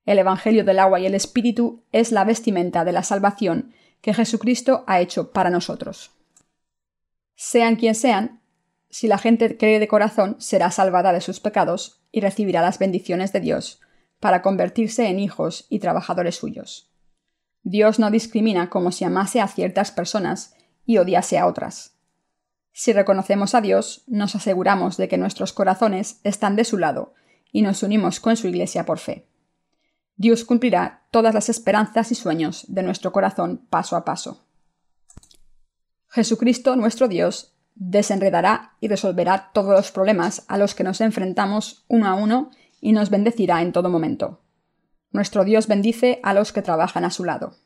[0.07, 4.83] El Evangelio del agua y el Espíritu es la vestimenta de la salvación que Jesucristo
[4.89, 6.11] ha hecho para nosotros.
[7.37, 8.41] Sean quien sean,
[8.89, 13.33] si la gente cree de corazón, será salvada de sus pecados y recibirá las bendiciones
[13.33, 13.81] de Dios,
[14.19, 16.90] para convertirse en hijos y trabajadores suyos.
[17.63, 20.55] Dios no discrimina como si amase a ciertas personas
[20.87, 21.97] y odiase a otras.
[22.73, 27.15] Si reconocemos a Dios, nos aseguramos de que nuestros corazones están de su lado
[27.53, 29.27] y nos unimos con su Iglesia por fe.
[30.17, 34.45] Dios cumplirá todas las esperanzas y sueños de nuestro corazón paso a paso.
[36.09, 42.07] Jesucristo, nuestro Dios, desenredará y resolverá todos los problemas a los que nos enfrentamos uno
[42.07, 42.51] a uno
[42.81, 44.41] y nos bendecirá en todo momento.
[45.13, 47.57] Nuestro Dios bendice a los que trabajan a su lado.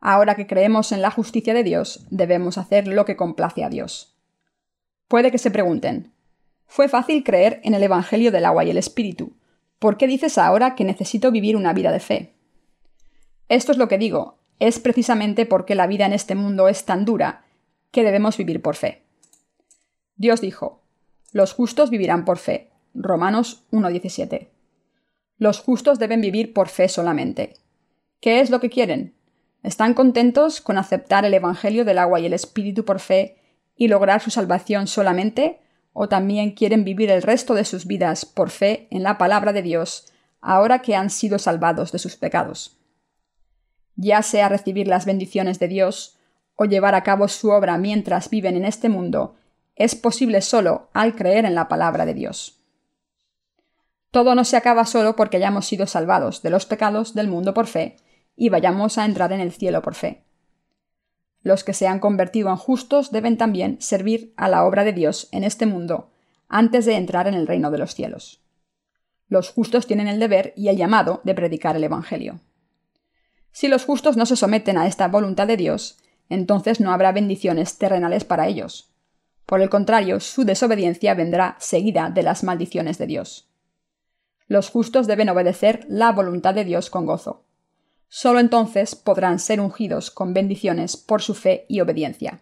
[0.00, 4.16] Ahora que creemos en la justicia de Dios, debemos hacer lo que complace a Dios.
[5.08, 6.12] Puede que se pregunten,
[6.66, 9.36] ¿fue fácil creer en el Evangelio del agua y el Espíritu,
[9.78, 12.34] ¿por qué dices ahora que necesito vivir una vida de fe?
[13.48, 17.04] Esto es lo que digo, es precisamente porque la vida en este mundo es tan
[17.04, 17.44] dura
[17.90, 19.02] que debemos vivir por fe.
[20.16, 20.82] Dios dijo,
[21.32, 22.70] los justos vivirán por fe.
[22.94, 24.48] Romanos 1.17.
[25.38, 27.54] Los justos deben vivir por fe solamente.
[28.20, 29.14] ¿Qué es lo que quieren?
[29.62, 33.36] ¿Están contentos con aceptar el Evangelio del agua y el Espíritu por fe
[33.76, 35.60] y lograr su salvación solamente?
[35.92, 39.62] ¿O también quieren vivir el resto de sus vidas por fe en la palabra de
[39.62, 42.78] Dios, ahora que han sido salvados de sus pecados?
[43.94, 46.18] Ya sea recibir las bendiciones de Dios
[46.54, 49.36] o llevar a cabo su obra mientras viven en este mundo,
[49.74, 52.62] es posible solo al creer en la palabra de Dios.
[54.16, 57.66] Todo no se acaba solo porque hayamos sido salvados de los pecados del mundo por
[57.66, 57.98] fe
[58.34, 60.24] y vayamos a entrar en el cielo por fe.
[61.42, 65.28] Los que se han convertido en justos deben también servir a la obra de Dios
[65.32, 66.14] en este mundo
[66.48, 68.42] antes de entrar en el reino de los cielos.
[69.28, 72.40] Los justos tienen el deber y el llamado de predicar el Evangelio.
[73.52, 75.98] Si los justos no se someten a esta voluntad de Dios,
[76.30, 78.94] entonces no habrá bendiciones terrenales para ellos.
[79.44, 83.50] Por el contrario, su desobediencia vendrá seguida de las maldiciones de Dios.
[84.48, 87.44] Los justos deben obedecer la voluntad de Dios con gozo.
[88.08, 92.40] Solo entonces podrán ser ungidos con bendiciones por su fe y obediencia.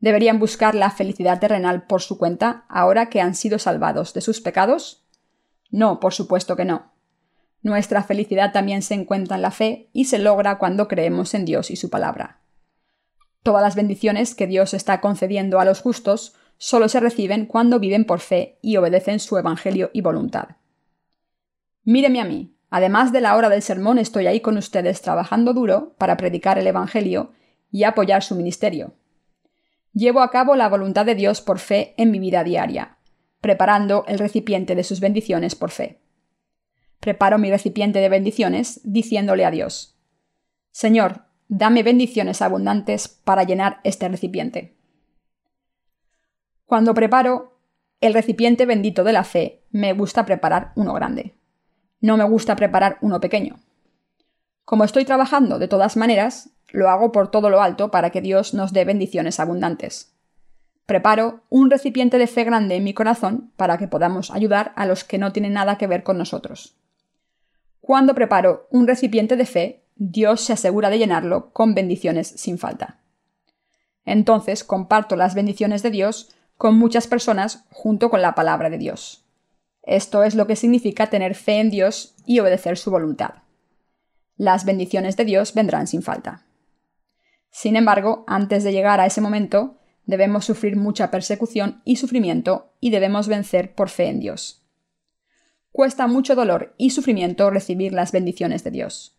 [0.00, 4.40] ¿Deberían buscar la felicidad terrenal por su cuenta ahora que han sido salvados de sus
[4.40, 5.04] pecados?
[5.70, 6.92] No, por supuesto que no.
[7.62, 11.72] Nuestra felicidad también se encuentra en la fe y se logra cuando creemos en Dios
[11.72, 12.40] y su palabra.
[13.42, 18.04] Todas las bendiciones que Dios está concediendo a los justos solo se reciben cuando viven
[18.04, 20.57] por fe y obedecen su evangelio y voluntad.
[21.88, 25.94] Míreme a mí, Además de la hora del sermón, estoy ahí con ustedes trabajando duro
[25.98, 27.32] para predicar el Evangelio
[27.70, 28.94] y apoyar su ministerio.
[29.94, 32.98] Llevo a cabo la voluntad de Dios por fe en mi vida diaria,
[33.40, 36.00] preparando el recipiente de sus bendiciones por fe.
[37.00, 39.98] Preparo mi recipiente de bendiciones diciéndole a Dios,
[40.70, 44.76] Señor, dame bendiciones abundantes para llenar este recipiente.
[46.66, 47.58] Cuando preparo
[48.02, 51.37] el recipiente bendito de la fe, me gusta preparar uno grande.
[52.00, 53.56] No me gusta preparar uno pequeño.
[54.64, 58.54] Como estoy trabajando de todas maneras, lo hago por todo lo alto para que Dios
[58.54, 60.14] nos dé bendiciones abundantes.
[60.86, 65.04] Preparo un recipiente de fe grande en mi corazón para que podamos ayudar a los
[65.04, 66.76] que no tienen nada que ver con nosotros.
[67.80, 73.00] Cuando preparo un recipiente de fe, Dios se asegura de llenarlo con bendiciones sin falta.
[74.04, 79.27] Entonces comparto las bendiciones de Dios con muchas personas junto con la palabra de Dios.
[79.88, 83.36] Esto es lo que significa tener fe en Dios y obedecer su voluntad.
[84.36, 86.44] Las bendiciones de Dios vendrán sin falta.
[87.50, 92.90] Sin embargo, antes de llegar a ese momento, debemos sufrir mucha persecución y sufrimiento y
[92.90, 94.62] debemos vencer por fe en Dios.
[95.72, 99.18] Cuesta mucho dolor y sufrimiento recibir las bendiciones de Dios.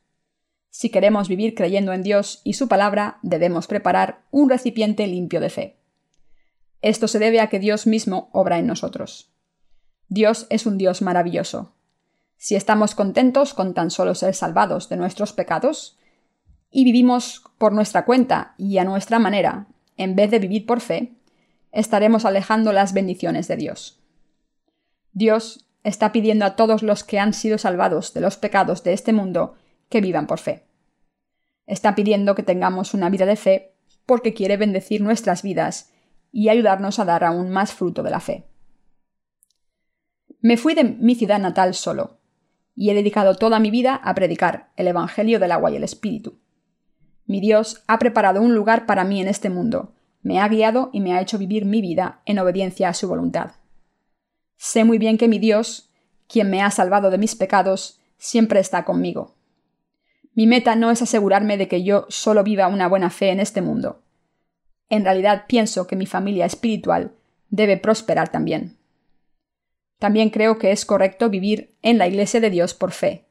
[0.70, 5.50] Si queremos vivir creyendo en Dios y su palabra, debemos preparar un recipiente limpio de
[5.50, 5.80] fe.
[6.84, 9.34] Esto se debe a que Dios mismo obra en nosotros.
[10.10, 11.74] Dios es un Dios maravilloso.
[12.36, 15.98] Si estamos contentos con tan solo ser salvados de nuestros pecados,
[16.72, 21.14] y vivimos por nuestra cuenta y a nuestra manera, en vez de vivir por fe,
[21.72, 24.00] estaremos alejando las bendiciones de Dios.
[25.14, 29.14] Dios está pidiendo a todos los que han sido salvados de los pecados de este
[29.14, 29.56] mundo
[29.90, 30.66] que vivan por fe.
[31.66, 33.74] Está pidiendo que tengamos una vida de fe
[34.06, 35.92] porque quiere bendecir nuestras vidas
[36.32, 38.49] y ayudarnos a dar aún más fruto de la fe.
[40.42, 42.18] Me fui de mi ciudad natal solo,
[42.74, 46.40] y he dedicado toda mi vida a predicar el Evangelio del agua y el Espíritu.
[47.26, 51.02] Mi Dios ha preparado un lugar para mí en este mundo, me ha guiado y
[51.02, 53.52] me ha hecho vivir mi vida en obediencia a su voluntad.
[54.56, 55.90] Sé muy bien que mi Dios,
[56.28, 59.36] quien me ha salvado de mis pecados, siempre está conmigo.
[60.34, 63.62] Mi meta no es asegurarme de que yo solo viva una buena fe en este
[63.62, 64.04] mundo.
[64.90, 67.12] En realidad pienso que mi familia espiritual
[67.50, 68.79] debe prosperar también.
[70.00, 73.26] También creo que es correcto vivir en la Iglesia de Dios por fe,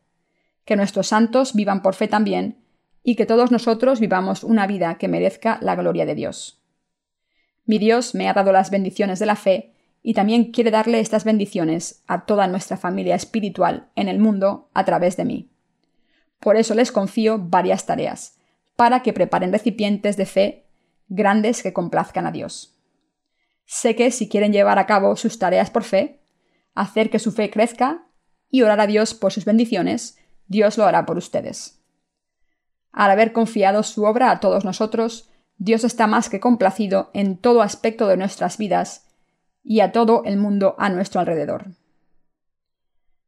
[0.65, 2.59] que nuestros santos vivan por fe también,
[3.03, 6.63] y que todos nosotros vivamos una vida que merezca la gloria de Dios.
[7.65, 11.25] Mi Dios me ha dado las bendiciones de la fe, y también quiere darle estas
[11.25, 15.51] bendiciones a toda nuestra familia espiritual en el mundo a través de mí.
[16.39, 18.39] Por eso les confío varias tareas,
[18.77, 20.67] para que preparen recipientes de fe
[21.09, 22.79] grandes que complazcan a Dios.
[23.65, 26.18] Sé que si quieren llevar a cabo sus tareas por fe,
[26.81, 28.07] hacer que su fe crezca
[28.51, 31.81] y orar a Dios por sus bendiciones, Dios lo hará por ustedes.
[32.93, 37.63] Al haber confiado su obra a todos nosotros, Dios está más que complacido en todo
[37.63, 39.07] aspecto de nuestras vidas
[39.63, 41.67] y a todo el mundo a nuestro alrededor.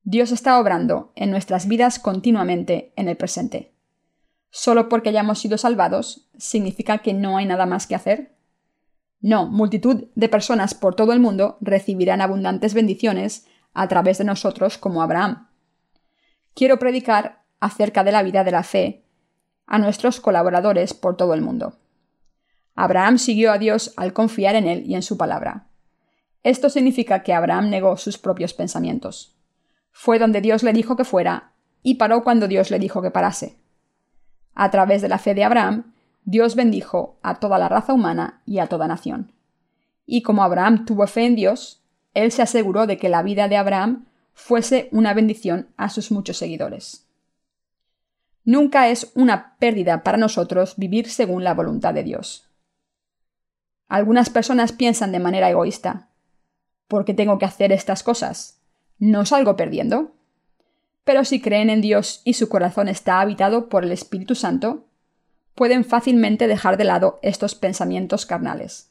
[0.02, 3.74] Dios está obrando en nuestras vidas continuamente en el presente.
[4.50, 8.39] ¿Solo porque hayamos sido salvados significa que no hay nada más que hacer?
[9.20, 14.78] No, multitud de personas por todo el mundo recibirán abundantes bendiciones a través de nosotros
[14.78, 15.48] como Abraham.
[16.54, 19.04] Quiero predicar acerca de la vida de la fe
[19.66, 21.78] a nuestros colaboradores por todo el mundo.
[22.74, 25.68] Abraham siguió a Dios al confiar en Él y en su palabra.
[26.42, 29.36] Esto significa que Abraham negó sus propios pensamientos.
[29.92, 31.52] Fue donde Dios le dijo que fuera
[31.82, 33.58] y paró cuando Dios le dijo que parase.
[34.54, 35.92] A través de la fe de Abraham,
[36.24, 39.32] Dios bendijo a toda la raza humana y a toda nación.
[40.06, 41.82] Y como Abraham tuvo fe en Dios,
[42.14, 46.36] él se aseguró de que la vida de Abraham fuese una bendición a sus muchos
[46.36, 47.06] seguidores.
[48.44, 52.48] Nunca es una pérdida para nosotros vivir según la voluntad de Dios.
[53.88, 56.08] Algunas personas piensan de manera egoísta.
[56.88, 58.60] ¿Por qué tengo que hacer estas cosas?
[58.98, 60.12] ¿No salgo perdiendo?
[61.04, 64.86] Pero si creen en Dios y su corazón está habitado por el Espíritu Santo,
[65.60, 68.88] pueden fácilmente dejar de lado estos pensamientos carnales.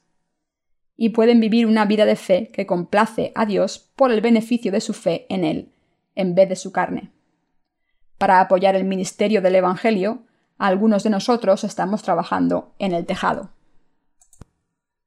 [0.95, 4.79] Y pueden vivir una vida de fe que complace a Dios por el beneficio de
[4.79, 5.71] su fe en Él,
[6.13, 7.09] en vez de su carne.
[8.19, 10.27] Para apoyar el ministerio del Evangelio,
[10.59, 13.49] algunos de nosotros estamos trabajando en el tejado.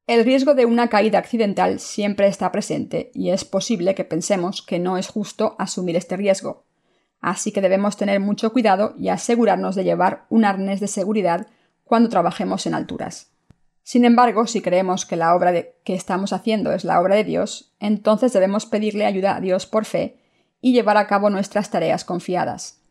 [0.05, 4.79] El riesgo de una caída accidental siempre está presente y es posible que pensemos que
[4.79, 6.65] no es justo asumir este riesgo,
[7.23, 11.47] así que debemos tener mucho cuidado y asegurarnos de llevar un arnés de seguridad
[11.85, 13.31] cuando trabajemos en alturas.
[13.81, 17.73] Sin embargo, si creemos que la obra que estamos haciendo es la obra de Dios,
[17.79, 20.17] entonces debemos pedirle ayuda a Dios por fe
[20.59, 22.81] y llevar a cabo nuestras tareas confiadas.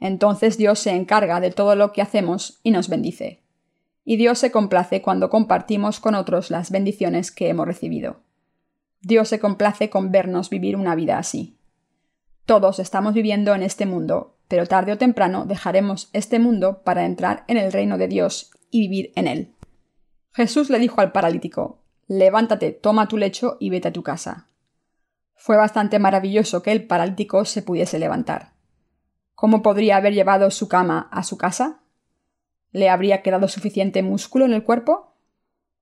[0.00, 3.42] Entonces Dios se encarga de todo lo que hacemos y nos bendice.
[4.04, 8.16] Y Dios se complace cuando compartimos con otros las bendiciones que hemos recibido.
[9.02, 11.55] Dios se complace con vernos vivir una vida así.
[12.46, 17.42] Todos estamos viviendo en este mundo, pero tarde o temprano dejaremos este mundo para entrar
[17.48, 19.54] en el reino de Dios y vivir en él.
[20.32, 24.46] Jesús le dijo al paralítico, Levántate, toma tu lecho y vete a tu casa.
[25.34, 28.52] Fue bastante maravilloso que el paralítico se pudiese levantar.
[29.34, 31.80] ¿Cómo podría haber llevado su cama a su casa?
[32.70, 35.16] ¿Le habría quedado suficiente músculo en el cuerpo?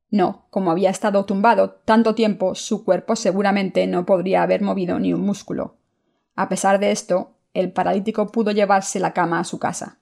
[0.09, 5.13] No, como había estado tumbado tanto tiempo, su cuerpo seguramente no podría haber movido ni
[5.13, 5.77] un músculo.
[6.35, 9.99] A pesar de esto, el paralítico pudo llevarse la cama a su casa.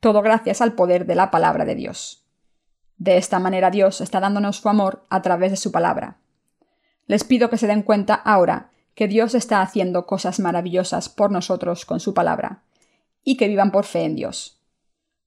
[0.00, 2.24] Todo gracias al poder de la palabra de Dios.
[2.96, 6.18] De esta manera Dios está dándonos su amor a través de su palabra.
[7.06, 11.86] Les pido que se den cuenta ahora que Dios está haciendo cosas maravillosas por nosotros
[11.86, 12.62] con su palabra,
[13.22, 14.60] y que vivan por fe en Dios.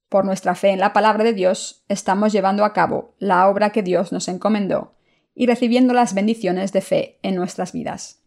[0.08, 3.82] Por nuestra fe en la palabra de Dios, estamos llevando a cabo la obra que
[3.82, 4.94] Dios nos encomendó
[5.34, 8.22] y recibiendo las bendiciones de fe en nuestras vidas.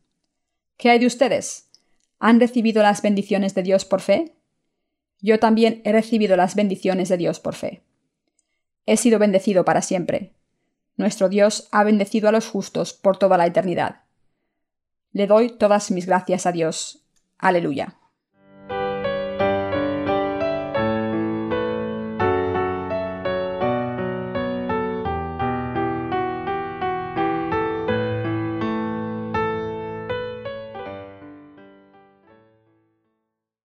[0.75, 1.66] ¿Qué hay de ustedes?
[2.19, 4.35] ¿Han recibido las bendiciones de Dios por fe?
[5.19, 7.83] Yo también he recibido las bendiciones de Dios por fe.
[8.85, 10.33] He sido bendecido para siempre.
[10.95, 14.03] Nuestro Dios ha bendecido a los justos por toda la eternidad.
[15.11, 17.05] Le doy todas mis gracias a Dios.
[17.37, 17.97] Aleluya.